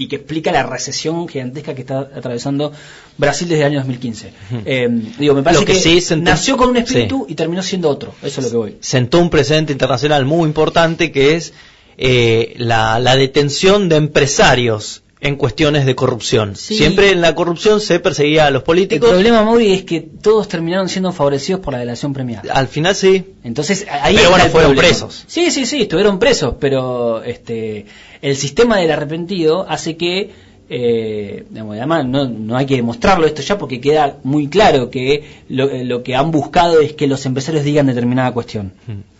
y 0.00 0.06
que 0.06 0.16
explica 0.16 0.52
la 0.52 0.62
recesión 0.62 1.26
gigantesca 1.26 1.74
que 1.74 1.80
está 1.80 1.98
atravesando 2.00 2.72
Brasil 3.16 3.48
desde 3.48 3.62
el 3.62 3.66
año 3.68 3.78
2015. 3.80 4.32
Eh, 4.64 4.88
digo, 5.18 5.34
me 5.34 5.42
parece 5.42 5.62
Lo 5.62 5.66
que 5.66 5.72
que, 5.72 5.80
sí 5.80 6.00
sentó- 6.00 6.30
nació 6.30 6.56
con 6.56 6.68
un 6.70 6.76
espíritu 6.76 7.26
y 7.28 7.34
terminó 7.34 7.62
siendo 7.64 7.88
otro. 7.88 8.14
Eso 8.22 8.40
es 8.40 8.46
lo 8.46 8.50
que 8.50 8.56
voy. 8.56 8.76
sentó 8.80 9.18
un 9.20 9.28
precedente 9.30 9.72
internacional 9.72 10.24
muy 10.24 10.46
importante 10.46 11.10
que 11.10 11.34
es 11.34 11.52
eh, 11.96 12.54
la, 12.58 13.00
la 13.00 13.16
detención 13.16 13.88
de 13.88 13.96
empresarios 13.96 15.02
en 15.20 15.34
cuestiones 15.36 15.84
de 15.84 15.94
corrupción. 15.96 16.54
Sí. 16.54 16.76
Siempre 16.76 17.10
en 17.10 17.20
la 17.20 17.34
corrupción 17.34 17.80
se 17.80 17.98
perseguía 17.98 18.46
a 18.46 18.50
los 18.50 18.60
El 18.60 18.64
políticos. 18.64 19.10
problema, 19.10 19.42
Mauri, 19.42 19.72
es 19.72 19.82
que 19.82 20.00
todos 20.00 20.46
terminaron 20.48 20.88
siendo 20.88 21.12
favorecidos 21.12 21.60
por 21.60 21.72
la 21.72 21.80
delación 21.80 22.12
premiada. 22.12 22.52
Al 22.52 22.68
final 22.68 22.94
sí. 22.94 23.24
Entonces, 23.42 23.84
ahí 23.90 24.14
Pero 24.16 24.30
bueno, 24.30 24.44
el 24.44 24.50
fueron 24.50 24.70
problema. 24.74 24.88
presos. 24.96 25.24
Sí, 25.26 25.50
sí, 25.50 25.66
sí, 25.66 25.82
estuvieron 25.82 26.18
presos, 26.20 26.54
pero 26.60 27.22
este 27.24 27.86
el 28.22 28.36
sistema 28.36 28.78
del 28.78 28.90
arrepentido 28.92 29.66
hace 29.68 29.96
que, 29.96 30.30
eh, 30.70 31.44
además 31.56 32.04
no, 32.06 32.28
no 32.28 32.56
hay 32.56 32.66
que 32.66 32.76
demostrarlo 32.76 33.26
esto 33.26 33.42
ya 33.42 33.58
porque 33.58 33.80
queda 33.80 34.18
muy 34.22 34.48
claro 34.48 34.90
que 34.90 35.24
lo, 35.48 35.70
eh, 35.70 35.84
lo 35.84 36.02
que 36.02 36.14
han 36.14 36.30
buscado 36.30 36.80
es 36.80 36.92
que 36.92 37.06
los 37.08 37.24
empresarios 37.26 37.64
digan 37.64 37.86
determinada 37.86 38.32
cuestión. 38.32 38.72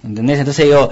¿Entendés? 0.05 0.39
Entonces 0.39 0.67
digo, 0.67 0.91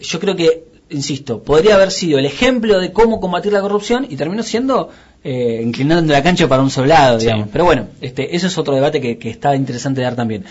yo 0.00 0.18
creo 0.20 0.34
que, 0.34 0.64
insisto, 0.92 1.42
podría 1.42 1.74
haber 1.74 1.90
sido 1.90 2.18
el 2.18 2.26
ejemplo 2.26 2.78
de 2.80 2.92
cómo 2.92 3.20
combatir 3.20 3.52
la 3.52 3.60
corrupción 3.60 4.06
y 4.08 4.16
terminó 4.16 4.42
siendo 4.42 4.90
eh, 5.24 5.60
inclinando 5.64 6.12
la 6.12 6.22
cancha 6.22 6.48
para 6.48 6.62
un 6.62 6.70
solo 6.70 6.88
lado, 6.88 7.18
Sí. 7.20 7.26
digamos. 7.26 7.48
Pero 7.52 7.64
bueno, 7.64 7.86
este, 8.00 8.34
eso 8.36 8.46
es 8.48 8.58
otro 8.58 8.74
debate 8.74 9.00
que, 9.00 9.18
que 9.18 9.30
está 9.30 9.54
interesante 9.56 10.00
dar 10.00 10.16
también. 10.16 10.44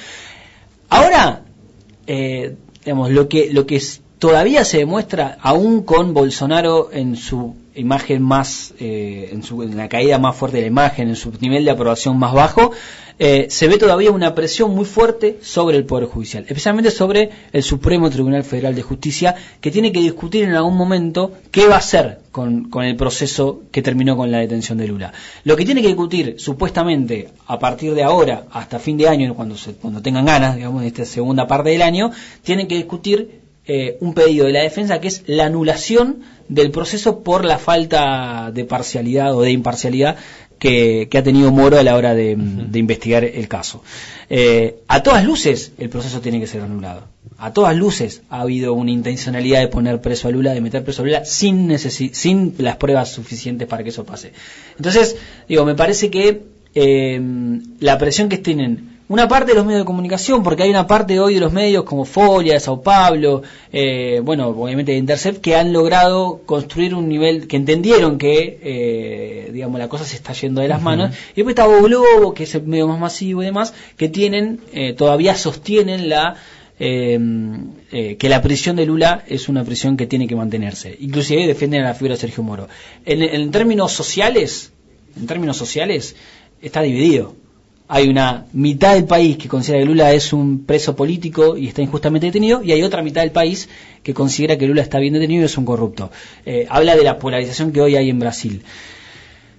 Ahora, 0.90 1.44
eh, 2.08 2.56
digamos, 2.84 3.12
lo 3.12 3.28
que, 3.30 3.52
lo 3.52 3.66
que 3.66 3.82
todavía 4.20 4.64
se 4.66 4.78
demuestra, 4.80 5.38
aún 5.42 5.84
con 5.84 6.14
Bolsonaro 6.14 6.90
en 6.92 7.16
su 7.16 7.56
imagen 7.76 8.22
más, 8.22 8.74
eh, 8.80 9.30
en, 9.32 9.44
su, 9.44 9.62
la 9.64 9.88
caída 9.90 10.20
más 10.20 10.36
fuerte 10.36 10.58
de 10.58 10.62
la 10.64 10.68
imagen, 10.68 11.10
en 11.10 11.16
su 11.16 11.32
nivel 11.40 11.66
de 11.66 11.72
aprobación 11.72 12.18
más 12.20 12.34
bajo, 12.34 12.72
eh, 13.20 13.48
se 13.52 13.68
ve 13.68 13.78
todavía 13.78 14.10
una 14.12 14.34
presión 14.34 14.74
muy 14.74 14.86
fuerte 14.86 15.38
sobre 15.42 15.78
el 15.78 15.86
Poder 15.86 16.08
Judicial, 16.08 16.44
especialmente 16.48 16.90
sobre 16.90 17.30
el 17.54 17.62
Supremo 17.62 18.10
Tribunal 18.10 18.44
Federal 18.44 18.74
de 18.74 18.82
Justicia, 18.82 19.36
que 19.62 19.70
tiene 19.70 19.92
que 19.92 20.00
discutir 20.00 20.44
en 20.46 20.56
algún 20.56 20.76
momento 20.76 21.32
qué 21.52 21.68
va 21.68 21.76
a 21.76 21.80
hacer 21.80 22.20
con, 22.32 22.70
con 22.70 22.84
el 22.84 22.96
proceso 22.96 23.62
que 23.72 23.84
terminó 23.84 24.18
con 24.18 24.32
la 24.32 24.40
detención 24.40 24.78
de 24.80 24.88
Lula. 24.88 25.14
Lo 25.44 25.56
que 25.56 25.66
tiene 25.66 25.82
que 25.82 25.88
discutir, 25.90 26.36
supuestamente, 26.40 27.30
a 27.46 27.60
partir 27.60 27.94
de 27.94 28.04
ahora 28.04 28.46
hasta 28.52 28.80
fin 28.80 28.98
de 28.98 29.08
año, 29.08 29.36
cuando, 29.36 29.56
se- 29.56 29.74
cuando 29.74 30.02
tengan 30.02 30.26
ganas, 30.26 30.56
digamos, 30.56 30.82
de 30.82 30.88
esta 30.88 31.06
segunda 31.06 31.46
parte 31.46 31.70
del 31.70 31.84
año, 31.84 32.12
tienen 32.42 32.68
que 32.68 32.76
discutir 32.76 33.41
eh, 33.66 33.98
un 34.02 34.14
pedido 34.14 34.46
de 34.48 34.54
la 34.54 34.62
defensa 34.62 35.00
que 35.00 35.08
es 35.08 35.24
la 35.28 35.46
anulación 35.46 36.22
del 36.50 36.72
proceso 36.72 37.24
por 37.24 37.46
la 37.46 37.58
falta 37.58 38.52
de 38.54 38.66
parcialidad 38.66 39.36
o 39.36 39.42
de 39.42 39.52
imparcialidad 39.52 40.18
que, 40.60 41.08
que 41.10 41.18
ha 41.18 41.24
tenido 41.24 41.52
Moro 41.52 41.80
a 41.80 41.84
la 41.84 41.96
hora 41.96 42.14
de, 42.14 42.36
de 42.38 42.80
investigar 42.80 43.24
el 43.24 43.48
caso. 43.48 43.84
Eh, 44.30 44.76
a 44.88 45.02
todas 45.02 45.24
luces 45.26 45.72
el 45.80 45.90
proceso 45.90 46.22
tiene 46.22 46.40
que 46.40 46.46
ser 46.48 46.62
anulado. 46.62 47.08
A 47.38 47.52
todas 47.54 47.76
luces 47.76 48.22
ha 48.30 48.42
habido 48.42 48.74
una 48.74 48.92
intencionalidad 48.92 49.60
de 49.62 49.68
poner 49.70 50.02
preso 50.02 50.28
a 50.28 50.32
Lula, 50.32 50.54
de 50.54 50.62
meter 50.62 50.84
preso 50.84 51.02
a 51.02 51.06
Lula 51.06 51.26
sin, 51.26 51.68
necesi- 51.68 52.14
sin 52.14 52.54
las 52.60 52.76
pruebas 52.76 53.10
suficientes 53.12 53.68
para 53.68 53.84
que 53.84 53.90
eso 53.90 54.04
pase. 54.06 54.34
Entonces, 54.78 55.16
digo, 55.50 55.66
me 55.66 55.74
parece 55.74 56.12
que 56.12 56.44
eh, 56.76 57.20
la 57.80 57.98
presión 57.98 58.30
que 58.30 58.38
tienen 58.38 58.91
una 59.12 59.28
parte 59.28 59.52
de 59.52 59.56
los 59.56 59.66
medios 59.66 59.82
de 59.82 59.86
comunicación, 59.86 60.42
porque 60.42 60.64
hay 60.64 60.70
una 60.70 60.88
parte 60.88 61.20
hoy 61.20 61.34
de 61.34 61.42
los 61.42 61.52
medios 61.52 61.84
como 61.84 62.06
Folia, 62.06 62.54
de 62.54 62.62
Sao 62.62 62.82
Paulo, 62.82 63.44
eh, 63.74 64.22
bueno, 64.24 64.48
obviamente 64.48 64.94
de 64.94 65.00
Intercept, 65.00 65.42
que 65.42 65.58
han 65.58 65.74
logrado 65.74 66.40
construir 66.46 66.96
un 66.96 67.10
nivel, 67.10 67.46
que 67.48 67.58
entendieron 67.58 68.18
que, 68.18 68.58
eh, 68.64 69.50
digamos, 69.52 69.80
la 69.80 69.90
cosa 69.90 70.06
se 70.06 70.16
está 70.16 70.32
yendo 70.32 70.62
de 70.62 70.70
las 70.70 70.82
manos. 70.82 71.14
Y 71.34 71.44
después 71.44 71.56
está 71.56 71.68
Bo 71.68 71.82
Globo, 71.82 72.34
que 72.34 72.44
es 72.44 72.56
el 72.56 72.64
medio 72.64 72.88
más 72.88 73.02
masivo 73.02 73.42
y 73.42 73.48
demás, 73.48 73.74
que 73.98 74.08
tienen, 74.08 74.62
eh, 74.72 74.94
todavía 74.94 75.36
sostienen 75.36 76.08
la, 76.08 76.38
eh, 76.80 77.20
eh, 77.92 78.16
que 78.16 78.30
la 78.30 78.42
prisión 78.42 78.78
de 78.78 78.86
Lula 78.86 79.26
es 79.28 79.50
una 79.50 79.66
prisión 79.66 79.98
que 79.98 80.08
tiene 80.08 80.26
que 80.26 80.38
mantenerse. 80.38 80.96
Inclusive 81.02 81.48
defienden 81.48 81.82
a 81.82 81.90
la 81.90 81.96
figura 81.96 82.16
de 82.16 82.22
Sergio 82.22 82.44
Moro. 82.44 82.70
En, 83.06 83.22
en 83.22 83.52
términos 83.52 83.92
sociales, 83.92 84.72
en 85.18 85.28
términos 85.28 85.58
sociales, 85.58 86.16
está 86.62 86.82
dividido. 86.82 87.36
Hay 87.94 88.08
una 88.08 88.46
mitad 88.54 88.94
del 88.94 89.04
país 89.04 89.36
que 89.36 89.50
considera 89.50 89.80
que 89.82 89.86
Lula 89.86 90.14
es 90.14 90.32
un 90.32 90.64
preso 90.64 90.96
político 90.96 91.58
y 91.58 91.68
está 91.68 91.82
injustamente 91.82 92.28
detenido, 92.28 92.64
y 92.64 92.72
hay 92.72 92.84
otra 92.84 93.02
mitad 93.02 93.20
del 93.20 93.32
país 93.32 93.68
que 94.02 94.14
considera 94.14 94.58
que 94.58 94.66
Lula 94.66 94.82
está 94.82 94.98
bien 95.00 95.12
detenido 95.14 95.42
y 95.42 95.46
es 95.46 95.58
un 95.58 95.66
corrupto. 95.66 96.10
Eh, 96.46 96.66
habla 96.70 96.96
de 96.96 97.04
la 97.04 97.20
polarización 97.20 97.74
que 97.74 97.82
hoy 97.82 97.98
hay 97.98 98.10
en 98.10 98.18
Brasil. 98.18 98.64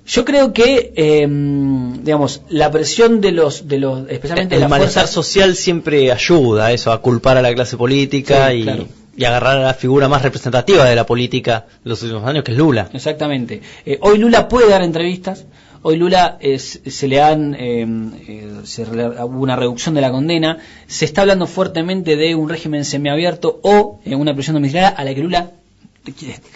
Yo 0.07 0.25
creo 0.25 0.55
que, 0.55 0.95
eh, 0.97 1.27
digamos, 1.29 2.41
la 2.49 2.71
presión 2.71 3.21
de 3.21 3.33
los, 3.33 3.69
de 3.69 3.79
los, 3.79 4.09
especialmente 4.09 4.57
el 4.57 4.67
malestar 4.67 5.07
social 5.09 5.55
siempre 5.55 6.11
ayuda 6.11 6.67
a 6.67 6.73
eso, 6.73 6.91
a 6.91 7.03
culpar 7.03 7.37
a 7.37 7.43
la 7.43 7.53
clase 7.55 7.77
política 7.77 8.49
Sí, 8.51 8.57
y, 8.57 8.63
claro. 8.63 8.87
y 9.15 9.25
agarrar 9.25 9.59
a 9.59 9.63
la 9.63 9.75
figura 9.75 10.09
más 10.09 10.23
representativa 10.23 10.87
de 10.87 10.97
la 10.97 11.05
política 11.05 11.67
de 11.85 11.91
los 11.91 12.03
últimos 12.03 12.25
años, 12.27 12.45
que 12.45 12.53
es 12.53 12.57
Lula. 12.57 12.89
Exactamente. 12.95 13.61
Eh, 13.85 13.99
hoy 14.01 14.17
Lula 14.17 14.49
puede 14.49 14.71
dar 14.71 14.83
entrevistas. 14.83 15.45
Hoy 15.83 15.97
Lula 15.97 16.39
es- 16.41 16.81
se 16.87 17.09
le 17.09 17.21
han 17.21 17.55
eh, 17.55 17.85
eh, 18.29 18.49
se 18.65 18.83
hubo 18.85 19.41
una 19.43 19.57
reducción 19.57 19.95
de 19.95 20.01
la 20.01 20.11
condena. 20.13 20.59
Se 20.87 21.05
está 21.05 21.23
hablando 21.23 21.47
fuertemente 21.47 22.17
de 22.17 22.35
un 22.35 22.49
régimen 22.49 22.85
semiabierto 22.85 23.59
o 23.63 24.01
eh, 24.05 24.15
una 24.15 24.33
prisión 24.35 24.55
domiciliaria 24.55 24.91
a 24.91 25.05
la 25.05 25.15
que 25.15 25.21
Lula 25.21 25.51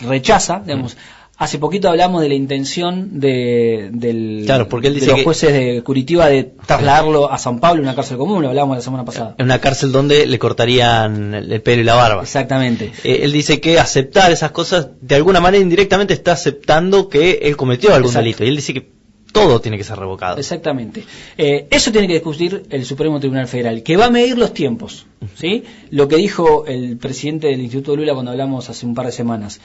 rechaza. 0.02 0.62
Digamos. 0.64 0.97
Hace 1.38 1.59
poquito 1.59 1.90
hablamos 1.90 2.23
de 2.23 2.28
la 2.30 2.35
intención 2.35 3.21
de, 3.21 3.90
del, 3.92 4.45
Claro, 4.47 4.71
porque 4.71 4.87
él 4.87 4.95
de 4.95 5.00
dice 5.00 5.11
los 5.11 5.18
que- 5.18 5.25
jueces 5.25 5.52
de 5.52 5.83
Curitiba 5.83 6.28
de 6.28 6.45
trasladarlo 6.66 7.30
a 7.30 7.37
San 7.37 7.61
Pablo, 7.61 7.83
una 7.83 7.95
cárcel 7.95 8.16
común. 8.16 8.40
Lo 8.42 8.49
hablábamos 8.49 8.78
la 8.78 8.83
semana 8.83 9.04
pasada. 9.04 9.35
En 9.37 9.45
una 9.45 9.59
cárcel 9.61 9.92
donde 9.92 10.25
le 10.26 10.38
cortarían 10.38 11.35
el 11.35 11.52
el 11.52 11.61
pelo 11.61 11.83
y 11.83 11.85
la 11.85 11.95
barba. 11.95 12.23
Exactamente. 12.23 12.90
Eh, 13.04 13.21
él 13.25 13.33
dice 13.33 13.61
que 13.61 13.78
aceptar 13.78 14.33
esas 14.33 14.50
cosas, 14.52 14.88
de 15.02 15.14
alguna 15.14 15.40
manera 15.40 15.62
indirectamente 15.62 16.14
está 16.14 16.33
aceptando 16.33 17.11
que 17.11 17.40
él 17.42 17.54
cometió 17.59 17.90
algún 17.92 18.09
Exacto. 18.12 18.25
delito. 18.25 18.45
Y 18.45 18.49
él 18.49 18.56
dice 18.56 18.73
que 18.73 18.95
todo 19.36 19.60
tiene 19.60 19.76
que 19.76 19.84
ser 19.84 19.98
revocado. 19.98 20.38
Exactamente. 20.38 21.04
Eh, 21.36 21.66
eso 21.70 21.92
tiene 21.92 22.06
que 22.06 22.14
discutir 22.14 22.64
el 22.70 22.86
Supremo 22.86 23.20
Tribunal 23.20 23.46
Federal, 23.46 23.82
que 23.82 23.98
va 23.98 24.06
a 24.06 24.10
medir 24.10 24.38
los 24.38 24.54
tiempos. 24.54 25.06
¿sí? 25.34 25.64
Lo 25.90 26.08
que 26.08 26.16
dijo 26.16 26.64
el 26.66 26.96
presidente 26.96 27.48
del 27.48 27.60
Instituto 27.60 27.96
Lula 27.96 28.14
cuando 28.14 28.30
hablamos 28.30 28.70
hace 28.70 28.86
un 28.86 28.94
par 28.94 29.04
de 29.04 29.12
semanas, 29.12 29.60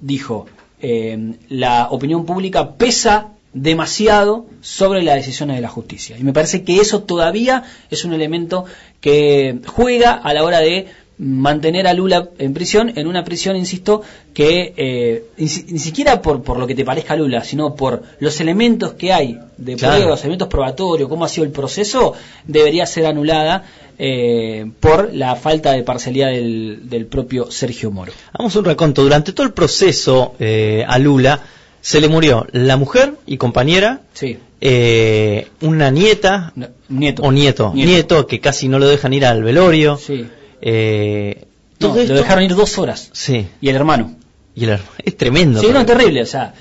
dijo, 0.00 0.46
eh, 0.80 1.34
la 1.50 1.88
opinión 1.90 2.24
pública 2.24 2.76
pesa 2.76 3.32
demasiado 3.52 4.46
sobre 4.62 5.02
las 5.02 5.16
decisiones 5.16 5.56
de 5.56 5.62
la 5.62 5.68
justicia. 5.68 6.16
Y 6.16 6.22
me 6.22 6.32
parece 6.32 6.64
que 6.64 6.76
eso 6.76 7.02
todavía 7.02 7.64
es 7.90 8.06
un 8.06 8.14
elemento 8.14 8.64
que 9.02 9.60
juega 9.66 10.12
a 10.12 10.32
la 10.32 10.44
hora 10.44 10.60
de 10.60 10.86
mantener 11.22 11.86
a 11.86 11.92
Lula 11.92 12.30
en 12.38 12.54
prisión, 12.54 12.92
en 12.96 13.06
una 13.06 13.22
prisión, 13.24 13.54
insisto, 13.54 14.00
que 14.32 14.72
eh, 14.76 15.24
ni, 15.36 15.48
si- 15.48 15.64
ni 15.70 15.78
siquiera 15.78 16.22
por, 16.22 16.42
por 16.42 16.58
lo 16.58 16.66
que 16.66 16.74
te 16.74 16.84
parezca 16.84 17.14
Lula, 17.14 17.44
sino 17.44 17.74
por 17.76 18.02
los 18.20 18.40
elementos 18.40 18.94
que 18.94 19.12
hay 19.12 19.38
de 19.58 19.76
Claro. 19.76 19.96
prueba, 19.96 20.10
los 20.12 20.20
elementos 20.22 20.48
probatorios, 20.48 21.08
cómo 21.10 21.24
ha 21.26 21.28
sido 21.28 21.44
el 21.44 21.52
proceso, 21.52 22.14
debería 22.46 22.86
ser 22.86 23.04
anulada 23.04 23.64
eh, 23.98 24.70
por 24.80 25.12
la 25.12 25.36
falta 25.36 25.72
de 25.72 25.82
parcialidad 25.82 26.28
del, 26.30 26.88
del 26.88 27.04
propio 27.04 27.50
Sergio 27.50 27.90
Moro. 27.90 28.12
Vamos 28.38 28.56
a 28.56 28.58
un 28.60 28.64
raconto. 28.64 29.02
Durante 29.02 29.32
todo 29.34 29.46
el 29.46 29.52
proceso 29.52 30.34
eh, 30.40 30.84
a 30.88 30.98
Lula 30.98 31.42
se 31.82 32.00
le 32.00 32.08
murió 32.08 32.46
la 32.52 32.78
mujer 32.78 33.14
y 33.26 33.36
compañera, 33.36 34.00
Sí. 34.14 34.38
eh, 34.62 35.48
una 35.60 35.90
nieta 35.90 36.52
No, 36.56 36.68
nieto. 36.88 37.22
o 37.22 37.30
nieto, 37.32 37.72
nieto, 37.74 38.26
que 38.26 38.40
casi 38.40 38.68
no 38.68 38.78
lo 38.78 38.88
dejan 38.88 39.12
ir 39.12 39.26
al 39.26 39.42
velorio. 39.42 39.98
Sí. 39.98 40.26
Eh, 40.62 41.44
No, 41.78 41.88
lo 41.94 42.00
esto- 42.00 42.14
dejaron 42.14 42.44
ir 42.44 42.54
dos 42.54 42.78
horas. 42.78 43.10
Sí. 43.12 43.46
Y 43.60 43.68
el 43.68 43.76
hermano. 43.76 44.14
Y 44.54 44.64
el 44.64 44.70
her- 44.70 44.80
es 45.04 45.16
tremendo. 45.16 45.60
Sí, 45.60 45.68
no, 45.68 45.74
porque- 45.80 45.92
terrible. 45.92 46.22
O 46.22 46.26
sea, 46.26 46.54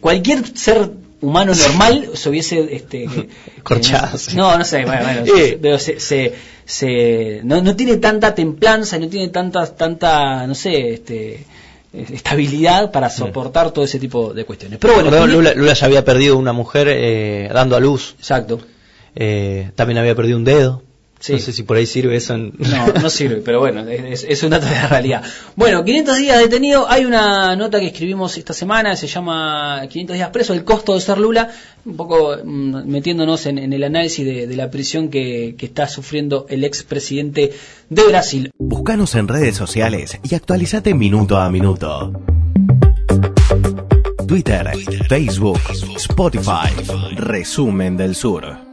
cualquier 0.00 0.46
ser 0.56 0.90
humano 1.20 1.52
normal 1.54 2.10
se 2.14 2.28
hubiese 2.30 2.74
este, 2.74 3.06
Corchado, 3.62 4.16
eh. 4.16 4.20
No, 4.34 4.56
no 4.56 4.64
sé, 4.64 4.84
bueno, 4.84 5.02
bueno, 5.02 5.22
Eh. 5.36 5.58
pero 5.60 5.78
se, 5.78 6.00
se, 6.00 6.34
se- 6.64 7.40
no, 7.44 7.60
no 7.60 7.76
tiene 7.76 7.96
tanta 7.98 8.34
templanza, 8.34 8.98
no 8.98 9.08
tiene 9.08 9.28
tanta, 9.28 9.66
tanta, 9.74 10.46
no 10.46 10.54
sé, 10.54 10.94
este, 10.94 11.44
estabilidad 11.92 12.90
para 12.92 13.10
soportar 13.10 13.72
todo 13.72 13.84
ese 13.84 13.98
tipo 13.98 14.32
de 14.32 14.44
cuestiones. 14.44 14.78
Pero 14.78 14.94
bueno, 14.94 15.26
Lula, 15.26 15.52
Lula 15.54 15.72
ya 15.74 15.86
había 15.86 16.04
perdido 16.04 16.36
una 16.38 16.52
mujer 16.52 16.86
eh, 16.88 17.50
dando 17.52 17.76
a 17.76 17.80
luz. 17.80 18.14
exacto. 18.18 18.60
Eh, 19.16 19.70
también 19.74 19.98
había 19.98 20.14
perdido 20.14 20.36
un 20.38 20.44
dedo. 20.44 20.82
Sí. 21.20 21.34
No 21.34 21.38
sé 21.38 21.52
si 21.52 21.62
por 21.64 21.76
ahí 21.76 21.84
sirve 21.84 22.16
eso. 22.16 22.34
En... 22.34 22.54
No, 22.58 22.86
no 23.00 23.10
sirve, 23.10 23.42
pero 23.44 23.60
bueno, 23.60 23.86
es, 23.88 24.24
es 24.24 24.42
un 24.42 24.50
dato 24.50 24.66
de 24.66 24.72
la 24.72 24.88
realidad. 24.88 25.22
Bueno, 25.54 25.84
500 25.84 26.16
días 26.16 26.38
detenido. 26.38 26.88
Hay 26.88 27.04
una 27.04 27.54
nota 27.56 27.78
que 27.78 27.88
escribimos 27.88 28.38
esta 28.38 28.54
semana, 28.54 28.96
se 28.96 29.06
llama 29.06 29.82
500 29.88 30.14
días 30.16 30.30
preso, 30.30 30.54
el 30.54 30.64
costo 30.64 30.94
de 30.94 31.02
ser 31.02 31.18
Lula, 31.18 31.50
un 31.84 31.96
poco 31.96 32.36
mm, 32.42 32.86
metiéndonos 32.86 33.44
en, 33.44 33.58
en 33.58 33.72
el 33.72 33.84
análisis 33.84 34.24
de, 34.24 34.46
de 34.46 34.56
la 34.56 34.70
prisión 34.70 35.10
que, 35.10 35.56
que 35.58 35.66
está 35.66 35.86
sufriendo 35.88 36.46
el 36.48 36.64
expresidente 36.64 37.52
de 37.90 38.02
Brasil. 38.04 38.50
Búscanos 38.58 39.14
en 39.14 39.28
redes 39.28 39.56
sociales 39.56 40.18
y 40.22 40.34
actualizate 40.34 40.94
minuto 40.94 41.36
a 41.36 41.50
minuto. 41.50 42.12
Twitter, 44.26 44.70
Facebook, 45.08 45.60
Spotify, 45.96 46.70
Resumen 47.16 47.96
del 47.96 48.14
Sur. 48.14 48.69